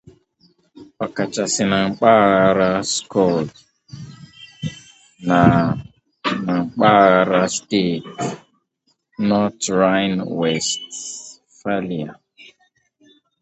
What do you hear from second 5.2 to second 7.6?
na ná mpaghara